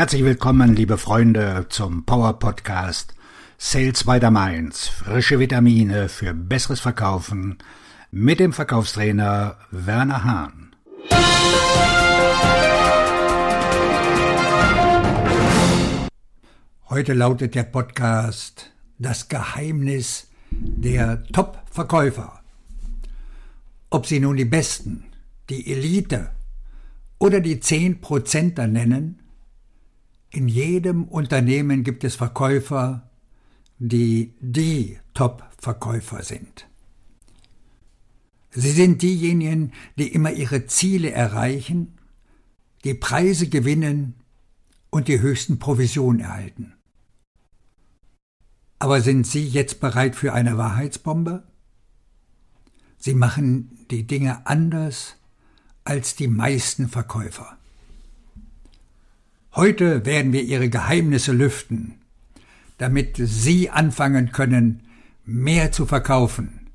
Herzlich 0.00 0.24
willkommen, 0.24 0.74
liebe 0.74 0.96
Freunde, 0.96 1.66
zum 1.68 2.06
Power 2.06 2.38
Podcast 2.38 3.14
Sales 3.58 4.04
by 4.04 4.18
the 4.18 4.30
Mainz. 4.30 4.88
Frische 4.88 5.38
Vitamine 5.38 6.08
für 6.08 6.32
besseres 6.32 6.80
Verkaufen 6.80 7.58
mit 8.10 8.40
dem 8.40 8.54
Verkaufstrainer 8.54 9.58
Werner 9.70 10.24
Hahn. 10.24 10.74
Heute 16.88 17.12
lautet 17.12 17.54
der 17.54 17.64
Podcast 17.64 18.72
Das 18.98 19.28
Geheimnis 19.28 20.28
der 20.50 21.24
Top-Verkäufer. 21.24 22.40
Ob 23.90 24.06
Sie 24.06 24.18
nun 24.18 24.38
die 24.38 24.46
Besten, 24.46 25.04
die 25.50 25.70
Elite 25.70 26.30
oder 27.18 27.40
die 27.40 27.60
Zehn 27.60 28.00
Prozenter 28.00 28.66
nennen, 28.66 29.19
in 30.30 30.48
jedem 30.48 31.04
Unternehmen 31.04 31.82
gibt 31.82 32.04
es 32.04 32.14
Verkäufer, 32.14 33.10
die 33.78 34.34
die 34.40 34.98
Top-Verkäufer 35.14 36.22
sind. 36.22 36.68
Sie 38.50 38.70
sind 38.70 39.02
diejenigen, 39.02 39.72
die 39.96 40.12
immer 40.12 40.32
ihre 40.32 40.66
Ziele 40.66 41.10
erreichen, 41.10 41.98
die 42.84 42.94
Preise 42.94 43.48
gewinnen 43.48 44.14
und 44.90 45.08
die 45.08 45.20
höchsten 45.20 45.58
Provisionen 45.58 46.20
erhalten. 46.20 46.74
Aber 48.78 49.00
sind 49.02 49.26
Sie 49.26 49.46
jetzt 49.46 49.80
bereit 49.80 50.16
für 50.16 50.32
eine 50.32 50.56
Wahrheitsbombe? 50.56 51.44
Sie 52.96 53.14
machen 53.14 53.86
die 53.90 54.06
Dinge 54.06 54.46
anders 54.46 55.16
als 55.84 56.16
die 56.16 56.28
meisten 56.28 56.88
Verkäufer. 56.88 57.59
Heute 59.54 60.06
werden 60.06 60.32
wir 60.32 60.42
Ihre 60.42 60.68
Geheimnisse 60.68 61.32
lüften, 61.32 61.96
damit 62.78 63.16
Sie 63.16 63.68
anfangen 63.70 64.32
können, 64.32 64.84
mehr 65.24 65.72
zu 65.72 65.86
verkaufen. 65.86 66.70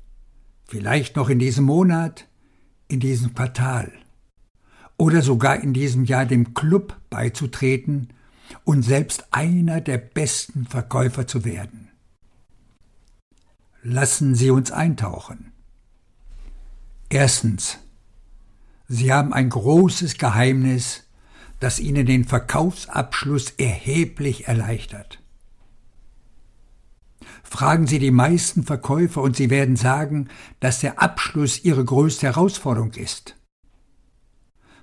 Vielleicht 0.66 1.16
noch 1.16 1.28
in 1.28 1.38
diesem 1.38 1.64
Monat, 1.64 2.26
in 2.88 3.00
diesem 3.00 3.34
Quartal 3.34 3.92
oder 4.98 5.22
sogar 5.22 5.60
in 5.60 5.72
diesem 5.72 6.04
Jahr 6.04 6.26
dem 6.26 6.54
Club 6.54 6.96
beizutreten 7.10 8.08
und 8.64 8.82
selbst 8.82 9.28
einer 9.30 9.80
der 9.80 9.98
besten 9.98 10.66
Verkäufer 10.66 11.26
zu 11.26 11.44
werden. 11.44 11.88
Lassen 13.82 14.34
Sie 14.34 14.50
uns 14.50 14.70
eintauchen. 14.70 15.52
Erstens. 17.08 17.78
Sie 18.88 19.12
haben 19.12 19.32
ein 19.32 19.48
großes 19.48 20.16
Geheimnis, 20.16 21.05
das 21.60 21.78
Ihnen 21.80 22.06
den 22.06 22.24
Verkaufsabschluss 22.24 23.50
erheblich 23.58 24.46
erleichtert. 24.46 25.20
Fragen 27.42 27.86
Sie 27.86 27.98
die 27.98 28.10
meisten 28.10 28.64
Verkäufer 28.64 29.22
und 29.22 29.36
sie 29.36 29.50
werden 29.50 29.76
sagen, 29.76 30.28
dass 30.60 30.80
der 30.80 31.00
Abschluss 31.00 31.64
ihre 31.64 31.84
größte 31.84 32.26
Herausforderung 32.26 32.92
ist. 32.94 33.36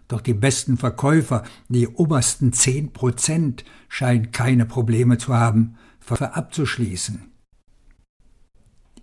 Doch 0.08 0.22
die 0.22 0.34
besten 0.34 0.78
Verkäufer, 0.78 1.44
die 1.70 1.88
obersten 1.88 2.54
zehn 2.54 2.92
Prozent, 2.94 3.64
scheinen 3.90 4.32
keine 4.32 4.66
Probleme 4.66 5.18
zu 5.18 5.34
haben, 5.34 5.78
für 6.00 6.36
abzuschließen. 6.36 7.32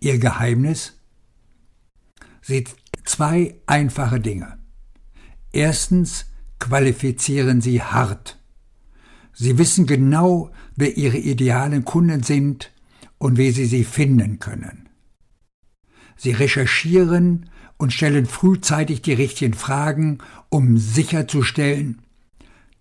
Ihr 0.00 0.18
Geheimnis? 0.18 0.98
Sie 2.42 2.64
zwei 3.04 3.60
einfache 3.66 4.20
Dinge. 4.20 4.58
Erstens 5.52 6.29
qualifizieren 6.60 7.60
Sie 7.60 7.82
hart. 7.82 8.38
Sie 9.32 9.58
wissen 9.58 9.86
genau, 9.86 10.50
wer 10.76 10.96
Ihre 10.96 11.16
idealen 11.16 11.84
Kunden 11.84 12.22
sind 12.22 12.72
und 13.18 13.38
wie 13.38 13.50
Sie 13.50 13.66
sie 13.66 13.84
finden 13.84 14.38
können. 14.38 14.88
Sie 16.16 16.32
recherchieren 16.32 17.50
und 17.78 17.92
stellen 17.92 18.26
frühzeitig 18.26 19.02
die 19.02 19.14
richtigen 19.14 19.54
Fragen, 19.54 20.18
um 20.50 20.78
sicherzustellen, 20.78 22.02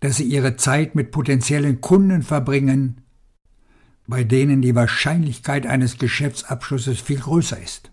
dass 0.01 0.17
Sie 0.17 0.25
Ihre 0.25 0.57
Zeit 0.57 0.95
mit 0.95 1.11
potenziellen 1.11 1.81
Kunden 1.81 2.21
verbringen, 2.21 3.01
bei 4.07 4.23
denen 4.23 4.61
die 4.61 4.75
Wahrscheinlichkeit 4.75 5.65
eines 5.65 5.97
Geschäftsabschlusses 5.97 6.99
viel 6.99 7.19
größer 7.19 7.61
ist. 7.61 7.91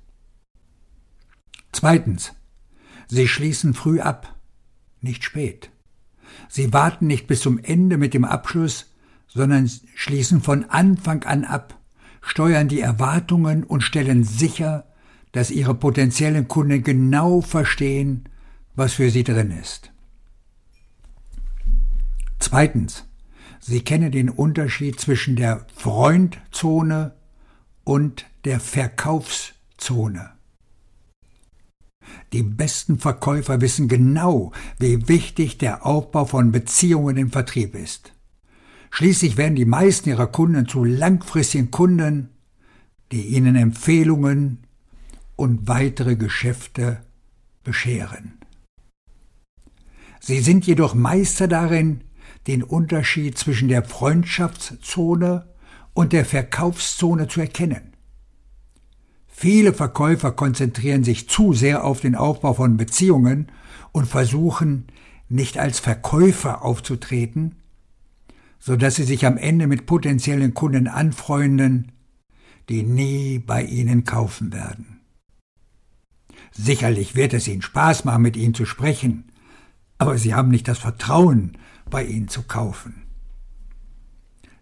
Zweitens. 1.72 2.32
Sie 3.08 3.28
schließen 3.28 3.74
früh 3.74 4.00
ab, 4.00 4.34
nicht 5.00 5.22
spät. 5.22 5.70
Sie 6.48 6.72
warten 6.72 7.06
nicht 7.06 7.26
bis 7.26 7.40
zum 7.40 7.58
Ende 7.58 7.96
mit 7.96 8.14
dem 8.14 8.24
Abschluss, 8.24 8.92
sondern 9.26 9.70
schließen 9.94 10.40
von 10.40 10.64
Anfang 10.64 11.24
an 11.24 11.44
ab, 11.44 11.78
steuern 12.20 12.68
die 12.68 12.80
Erwartungen 12.80 13.64
und 13.64 13.82
stellen 13.82 14.24
sicher, 14.24 14.86
dass 15.32 15.50
ihre 15.50 15.74
potenziellen 15.74 16.48
Kunden 16.48 16.82
genau 16.82 17.40
verstehen, 17.40 18.28
was 18.74 18.94
für 18.94 19.10
sie 19.10 19.24
drin 19.24 19.50
ist. 19.50 19.90
Zweitens, 22.38 23.04
Sie 23.68 23.80
kennen 23.80 24.12
den 24.12 24.30
Unterschied 24.30 25.00
zwischen 25.00 25.34
der 25.34 25.66
Freundzone 25.74 27.16
und 27.82 28.26
der 28.44 28.60
Verkaufszone. 28.60 30.35
Die 32.32 32.42
besten 32.42 32.98
Verkäufer 32.98 33.60
wissen 33.60 33.88
genau, 33.88 34.52
wie 34.78 35.08
wichtig 35.08 35.58
der 35.58 35.86
Aufbau 35.86 36.24
von 36.24 36.52
Beziehungen 36.52 37.16
im 37.16 37.30
Vertrieb 37.30 37.74
ist. 37.74 38.12
Schließlich 38.90 39.36
werden 39.36 39.56
die 39.56 39.64
meisten 39.64 40.08
ihrer 40.08 40.26
Kunden 40.26 40.66
zu 40.66 40.84
langfristigen 40.84 41.70
Kunden, 41.70 42.30
die 43.12 43.26
ihnen 43.26 43.56
Empfehlungen 43.56 44.66
und 45.36 45.68
weitere 45.68 46.16
Geschäfte 46.16 47.02
bescheren. 47.62 48.38
Sie 50.20 50.40
sind 50.40 50.66
jedoch 50.66 50.94
Meister 50.94 51.46
darin, 51.46 52.00
den 52.46 52.62
Unterschied 52.62 53.38
zwischen 53.38 53.68
der 53.68 53.84
Freundschaftszone 53.84 55.46
und 55.94 56.12
der 56.12 56.24
Verkaufszone 56.24 57.28
zu 57.28 57.40
erkennen. 57.40 57.95
Viele 59.38 59.74
Verkäufer 59.74 60.32
konzentrieren 60.32 61.04
sich 61.04 61.28
zu 61.28 61.52
sehr 61.52 61.84
auf 61.84 62.00
den 62.00 62.14
Aufbau 62.14 62.54
von 62.54 62.78
Beziehungen 62.78 63.52
und 63.92 64.06
versuchen, 64.06 64.86
nicht 65.28 65.58
als 65.58 65.78
Verkäufer 65.78 66.64
aufzutreten, 66.64 67.56
so 68.58 68.76
dass 68.76 68.94
sie 68.94 69.04
sich 69.04 69.26
am 69.26 69.36
Ende 69.36 69.66
mit 69.66 69.84
potenziellen 69.84 70.54
Kunden 70.54 70.88
anfreunden, 70.88 71.92
die 72.70 72.82
nie 72.82 73.38
bei 73.38 73.62
ihnen 73.62 74.04
kaufen 74.04 74.54
werden. 74.54 75.00
Sicherlich 76.50 77.14
wird 77.14 77.34
es 77.34 77.46
ihnen 77.46 77.60
Spaß 77.60 78.06
machen, 78.06 78.22
mit 78.22 78.38
ihnen 78.38 78.54
zu 78.54 78.64
sprechen, 78.64 79.30
aber 79.98 80.16
sie 80.16 80.32
haben 80.32 80.48
nicht 80.48 80.66
das 80.66 80.78
Vertrauen, 80.78 81.58
bei 81.90 82.06
ihnen 82.06 82.28
zu 82.28 82.44
kaufen. 82.44 83.02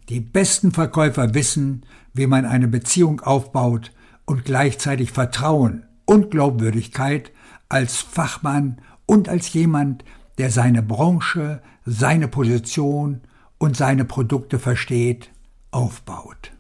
Die 0.08 0.18
besten 0.18 0.72
Verkäufer 0.72 1.32
wissen, 1.32 1.86
wie 2.12 2.26
man 2.26 2.44
eine 2.44 2.66
Beziehung 2.66 3.20
aufbaut 3.20 3.92
und 4.26 4.44
gleichzeitig 4.44 5.12
Vertrauen 5.12 5.84
und 6.04 6.30
Glaubwürdigkeit 6.30 7.32
als 7.68 8.00
Fachmann 8.00 8.80
und 9.06 9.28
als 9.28 9.52
jemand, 9.52 10.04
der 10.38 10.50
seine 10.50 10.82
Branche, 10.82 11.62
seine 11.84 12.28
Position 12.28 13.20
und 13.58 13.76
seine 13.76 14.04
Produkte 14.04 14.58
versteht, 14.58 15.30
aufbaut. 15.70 16.52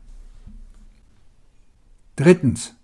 Drittens. 2.16 2.74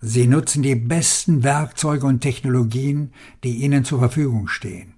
Sie 0.00 0.28
nutzen 0.28 0.62
die 0.62 0.76
besten 0.76 1.42
Werkzeuge 1.42 2.06
und 2.06 2.20
Technologien, 2.20 3.12
die 3.42 3.56
Ihnen 3.56 3.84
zur 3.84 3.98
Verfügung 3.98 4.46
stehen. 4.46 4.94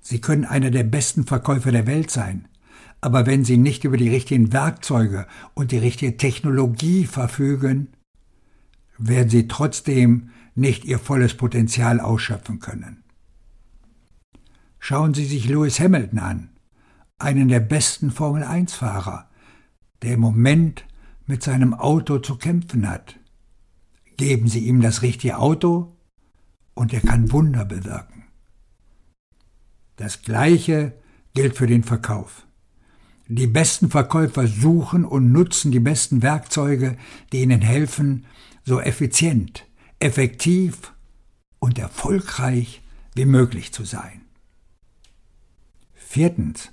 Sie 0.00 0.20
können 0.20 0.44
einer 0.44 0.70
der 0.70 0.84
besten 0.84 1.24
Verkäufer 1.24 1.72
der 1.72 1.88
Welt 1.88 2.10
sein, 2.12 2.46
aber 3.00 3.26
wenn 3.26 3.44
Sie 3.44 3.56
nicht 3.56 3.84
über 3.84 3.96
die 3.96 4.10
richtigen 4.10 4.52
Werkzeuge 4.52 5.26
und 5.54 5.72
die 5.72 5.78
richtige 5.78 6.16
Technologie 6.16 7.06
verfügen, 7.06 7.88
werden 8.98 9.30
Sie 9.30 9.48
trotzdem 9.48 10.30
nicht 10.54 10.84
Ihr 10.84 10.98
volles 10.98 11.34
Potenzial 11.34 12.00
ausschöpfen 12.00 12.60
können. 12.60 13.02
Schauen 14.78 15.14
Sie 15.14 15.24
sich 15.24 15.48
Lewis 15.48 15.80
Hamilton 15.80 16.18
an, 16.18 16.50
einen 17.18 17.48
der 17.48 17.60
besten 17.60 18.10
Formel-1-Fahrer, 18.10 19.28
der 20.02 20.14
im 20.14 20.20
Moment 20.20 20.84
mit 21.26 21.42
seinem 21.42 21.74
Auto 21.74 22.18
zu 22.18 22.36
kämpfen 22.36 22.88
hat. 22.88 23.18
Geben 24.16 24.48
Sie 24.48 24.66
ihm 24.66 24.80
das 24.80 25.02
richtige 25.02 25.38
Auto 25.38 25.96
und 26.74 26.92
er 26.92 27.00
kann 27.00 27.30
Wunder 27.32 27.64
bewirken. 27.64 28.24
Das 29.96 30.22
Gleiche 30.22 30.94
gilt 31.34 31.56
für 31.56 31.66
den 31.66 31.84
Verkauf. 31.84 32.46
Die 33.32 33.46
besten 33.46 33.90
Verkäufer 33.90 34.48
suchen 34.48 35.04
und 35.04 35.30
nutzen 35.30 35.70
die 35.70 35.78
besten 35.78 36.20
Werkzeuge, 36.20 36.96
die 37.32 37.42
ihnen 37.42 37.60
helfen, 37.60 38.26
so 38.64 38.80
effizient, 38.80 39.66
effektiv 40.00 40.92
und 41.60 41.78
erfolgreich 41.78 42.82
wie 43.14 43.26
möglich 43.26 43.72
zu 43.72 43.84
sein. 43.84 44.22
Viertens. 45.94 46.72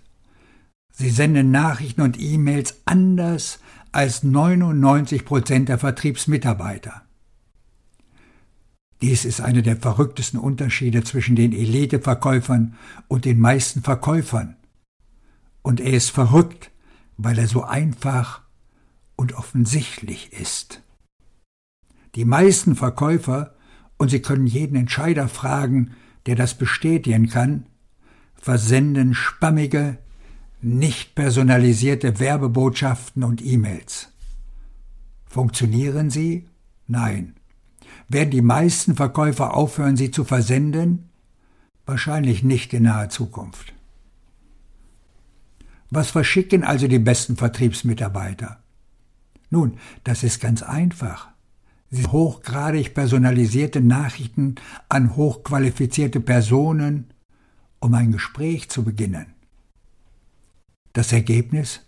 Sie 0.92 1.12
senden 1.12 1.52
Nachrichten 1.52 2.02
und 2.02 2.20
E-Mails 2.20 2.82
anders 2.86 3.60
als 3.92 4.24
99 4.24 5.26
Prozent 5.26 5.70
der 5.70 5.78
Vertriebsmitarbeiter. 5.78 7.04
Dies 9.04 9.26
ist 9.26 9.42
einer 9.42 9.62
der 9.62 9.78
verrücktesten 9.78 10.40
Unterschiede 10.40 11.04
zwischen 11.04 11.36
den 11.36 11.54
Eliteverkäufern 11.54 12.74
und 13.08 13.26
den 13.26 13.40
meisten 13.40 13.84
Verkäufern. 13.84 14.56
Und 15.68 15.82
er 15.82 15.92
ist 15.92 16.12
verrückt, 16.12 16.72
weil 17.18 17.38
er 17.38 17.48
so 17.50 17.62
einfach 17.62 18.42
und 19.18 19.34
offensichtlich 19.34 20.32
ist. 20.32 20.82
Die 22.16 22.24
meisten 22.24 22.74
Verkäufer, 22.74 23.54
und 23.98 24.10
Sie 24.10 24.22
können 24.22 24.48
jeden 24.48 24.78
Entscheider 24.78 25.28
fragen, 25.28 25.92
der 26.26 26.36
das 26.36 26.58
bestätigen 26.58 27.28
kann, 27.28 27.66
versenden 28.36 29.14
spammige, 29.14 29.98
nicht 30.62 31.16
personalisierte 31.16 32.18
Werbebotschaften 32.18 33.26
und 33.26 33.46
E-Mails. 33.46 34.08
Funktionieren 35.26 36.10
sie? 36.10 36.48
Nein. 36.88 37.36
Werden 38.08 38.32
die 38.32 38.42
meisten 38.42 38.96
Verkäufer 38.96 39.54
aufhören, 39.54 39.98
sie 39.98 40.12
zu 40.12 40.24
versenden? 40.24 41.10
Wahrscheinlich 41.86 42.42
nicht 42.42 42.72
in 42.72 42.84
naher 42.84 43.10
Zukunft. 43.10 43.74
Was 45.90 46.12
verschicken 46.12 46.64
also 46.64 46.88
die 46.88 47.00
besten 47.00 47.38
Vertriebsmitarbeiter? 47.38 48.62
Nun, 49.50 49.78
das 50.04 50.24
ist 50.24 50.42
ganz 50.42 50.62
einfach. 50.62 51.30
Sie 51.90 52.06
hochgradig 52.06 52.94
personalisierte 52.94 53.80
Nachrichten 53.80 54.56
an 54.90 55.16
hochqualifizierte 55.16 56.20
Personen, 56.20 57.14
um 57.80 57.94
ein 57.94 58.12
Gespräch 58.12 58.70
zu 58.70 58.84
beginnen. 58.84 59.28
Das 60.92 61.14
Ergebnis? 61.14 61.84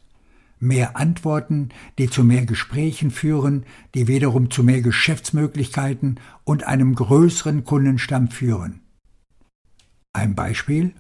Mehr 0.62 0.98
Antworten, 0.98 1.70
die 1.98 2.10
zu 2.10 2.24
mehr 2.24 2.46
Gesprächen 2.46 3.12
führen, 3.12 3.66
die 3.96 4.08
wiederum 4.08 4.52
zu 4.52 4.64
mehr 4.64 4.82
Geschäftsmöglichkeiten 4.82 6.20
und 6.44 6.64
einem 6.64 6.96
größeren 6.96 7.64
Kundenstamm 7.64 8.30
führen. 8.30 8.82
Ein 10.14 10.36
Beispiel? 10.36 10.94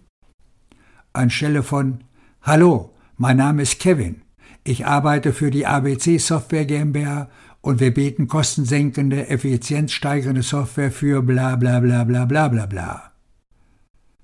Anstelle 1.12 1.64
von 1.64 2.04
Hallo, 2.42 2.94
mein 3.18 3.36
Name 3.36 3.64
ist 3.64 3.80
Kevin. 3.80 4.22
Ich 4.64 4.86
arbeite 4.86 5.34
für 5.34 5.52
die 5.52 5.66
ABC 5.66 6.18
Software 6.20 6.64
GmbH 6.64 7.30
und 7.60 7.82
wir 7.82 7.94
bieten 7.94 8.28
kostensenkende, 8.28 9.28
effizienzsteigernde 9.28 10.42
Software 10.42 10.90
für 10.90 11.22
bla 11.22 11.58
bla 11.58 11.82
bla 11.82 12.06
bla 12.06 12.24
bla 12.24 12.48
bla 12.48 12.66
bla. 12.66 13.12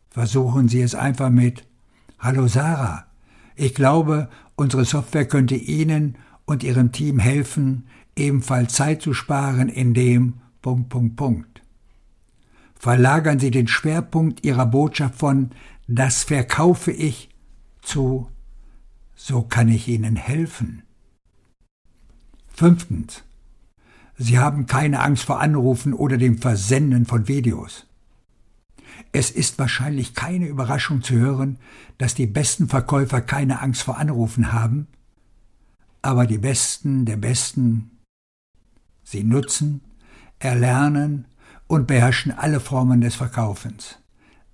Versuchen 0.09 0.69
Sie 0.69 0.81
es 0.81 0.95
einfach 0.95 1.29
mit 1.29 1.65
Hallo 2.17 2.47
Sarah, 2.47 3.05
ich 3.57 3.75
glaube, 3.75 4.29
unsere 4.55 4.85
Software 4.85 5.27
könnte 5.27 5.55
Ihnen 5.55 6.17
und 6.45 6.63
Ihrem 6.63 6.93
Team 6.93 7.19
helfen, 7.19 7.87
ebenfalls 8.15 8.73
Zeit 8.73 9.01
zu 9.01 9.13
sparen, 9.13 9.67
indem 9.67 10.35
Punkt, 10.61 10.87
Punkt, 10.87 11.17
Punkt. 11.17 11.61
Verlagern 12.75 13.39
Sie 13.39 13.51
den 13.51 13.67
Schwerpunkt 13.67 14.45
Ihrer 14.45 14.65
Botschaft 14.65 15.15
von 15.15 15.51
das 15.87 16.23
verkaufe 16.23 16.91
ich 16.91 17.29
zu 17.85 18.29
so 19.15 19.41
kann 19.41 19.69
ich 19.69 19.87
Ihnen 19.87 20.15
helfen. 20.15 20.83
Fünftens. 22.53 23.23
Sie 24.17 24.37
haben 24.39 24.65
keine 24.65 25.01
Angst 25.01 25.23
vor 25.23 25.41
Anrufen 25.41 25.93
oder 25.93 26.17
dem 26.17 26.37
Versenden 26.37 27.05
von 27.05 27.27
Videos. 27.27 27.87
Es 29.11 29.31
ist 29.31 29.59
wahrscheinlich 29.59 30.13
keine 30.13 30.47
Überraschung 30.47 31.01
zu 31.01 31.15
hören, 31.15 31.57
dass 31.97 32.15
die 32.15 32.27
besten 32.27 32.69
Verkäufer 32.69 33.21
keine 33.21 33.61
Angst 33.61 33.83
vor 33.83 33.97
Anrufen 33.97 34.53
haben, 34.53 34.87
aber 36.01 36.27
die 36.27 36.37
Besten 36.37 37.05
der 37.05 37.17
Besten, 37.17 37.91
sie 39.03 39.23
nutzen, 39.23 39.81
erlernen 40.39 41.25
und 41.67 41.87
beherrschen 41.87 42.31
alle 42.31 42.59
Formen 42.59 43.01
des 43.01 43.15
Verkaufens, 43.15 43.97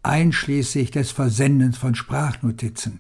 einschließlich 0.01 0.89
des 0.89 1.11
Versendens 1.11 1.77
von 1.77 1.93
Sprachnotizen, 1.93 2.99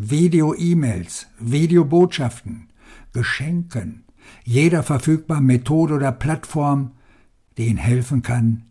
Video-E-Mails, 0.00 1.26
Videobotschaften, 1.40 2.68
Geschenken, 3.12 4.04
jeder 4.44 4.82
verfügbaren 4.82 5.44
Methode 5.44 5.94
oder 5.94 6.12
Plattform, 6.12 6.92
die 7.56 7.66
Ihnen 7.66 7.78
helfen 7.78 8.22
kann, 8.22 8.64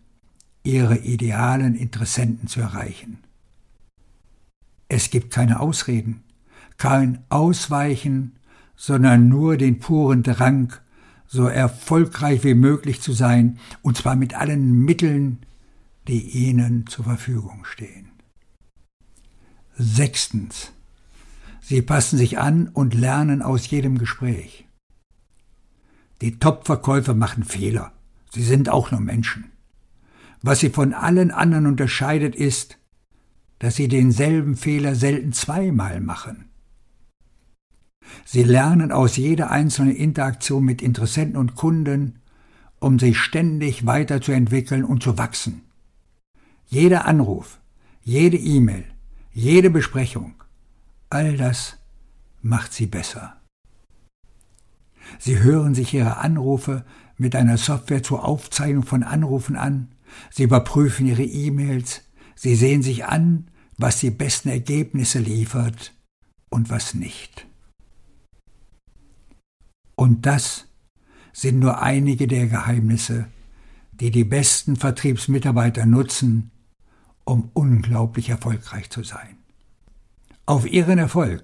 ihre 0.63 0.97
idealen 0.97 1.75
Interessenten 1.75 2.47
zu 2.47 2.61
erreichen. 2.61 3.19
Es 4.89 5.09
gibt 5.09 5.31
keine 5.31 5.59
Ausreden, 5.59 6.23
kein 6.77 7.23
Ausweichen, 7.29 8.37
sondern 8.75 9.27
nur 9.27 9.57
den 9.57 9.79
puren 9.79 10.23
Drang, 10.23 10.73
so 11.25 11.47
erfolgreich 11.47 12.43
wie 12.45 12.53
möglich 12.53 13.01
zu 13.01 13.11
sein, 13.11 13.59
und 13.81 13.97
zwar 13.97 14.15
mit 14.15 14.33
allen 14.33 14.85
Mitteln, 14.85 15.39
die 16.07 16.21
ihnen 16.21 16.87
zur 16.87 17.03
Verfügung 17.03 17.65
stehen. 17.65 18.11
Sechstens. 19.75 20.71
Sie 21.69 21.81
passen 21.81 22.17
sich 22.17 22.39
an 22.39 22.69
und 22.69 22.93
lernen 22.93 23.41
aus 23.41 23.69
jedem 23.69 23.97
Gespräch. 23.97 24.65
Die 26.21 26.39
Top-Verkäufer 26.39 27.13
machen 27.13 27.43
Fehler. 27.43 27.91
Sie 28.31 28.41
sind 28.41 28.69
auch 28.69 28.91
nur 28.91 29.01
Menschen. 29.01 29.51
Was 30.41 30.59
sie 30.59 30.69
von 30.69 30.93
allen 30.93 31.29
anderen 31.29 31.65
unterscheidet, 31.65 32.37
ist, 32.37 32.77
dass 33.59 33.75
sie 33.75 33.89
denselben 33.89 34.55
Fehler 34.55 34.95
selten 34.95 35.33
zweimal 35.33 35.99
machen. 35.99 36.45
Sie 38.23 38.43
lernen 38.43 38.93
aus 38.93 39.17
jeder 39.17 39.51
einzelnen 39.51 39.93
Interaktion 39.93 40.63
mit 40.63 40.81
Interessenten 40.81 41.35
und 41.35 41.55
Kunden, 41.55 42.19
um 42.79 42.97
sich 42.97 43.19
ständig 43.19 43.85
weiterzuentwickeln 43.85 44.85
und 44.85 45.03
zu 45.03 45.17
wachsen. 45.17 45.63
Jeder 46.67 47.03
Anruf, 47.03 47.59
jede 48.03 48.37
E-Mail, 48.37 48.85
jede 49.33 49.69
Besprechung, 49.69 50.35
all 51.09 51.37
das 51.37 51.77
macht 52.41 52.73
sie 52.73 52.87
besser. 52.87 53.41
Sie 55.19 55.39
hören 55.39 55.73
sich 55.73 55.93
ihre 55.93 56.17
Anrufe 56.17 56.85
mit 57.17 57.35
einer 57.35 57.57
Software 57.57 58.03
zur 58.03 58.25
Aufzeichnung 58.25 58.83
von 58.83 59.03
Anrufen 59.03 59.55
an, 59.55 59.89
Sie 60.29 60.43
überprüfen 60.43 61.05
Ihre 61.05 61.23
E-Mails, 61.23 62.03
Sie 62.35 62.55
sehen 62.55 62.81
sich 62.81 63.05
an, 63.05 63.49
was 63.77 63.99
die 63.99 64.11
besten 64.11 64.49
Ergebnisse 64.49 65.19
liefert 65.19 65.93
und 66.49 66.69
was 66.69 66.93
nicht. 66.93 67.47
Und 69.95 70.25
das 70.25 70.67
sind 71.33 71.59
nur 71.59 71.81
einige 71.81 72.27
der 72.27 72.47
Geheimnisse, 72.47 73.27
die 73.91 74.11
die 74.11 74.23
besten 74.23 74.75
Vertriebsmitarbeiter 74.75 75.85
nutzen, 75.85 76.51
um 77.25 77.49
unglaublich 77.53 78.29
erfolgreich 78.29 78.89
zu 78.89 79.03
sein. 79.03 79.36
Auf 80.49 80.65
Ihren 80.65 80.97
Erfolg, 80.97 81.43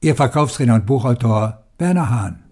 Ihr 0.00 0.16
Verkaufstrainer 0.16 0.76
und 0.76 0.86
Buchautor 0.86 1.66
Werner 1.76 2.08
Hahn. 2.08 2.43